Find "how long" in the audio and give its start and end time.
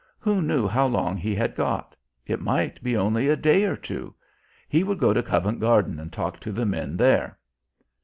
0.67-1.15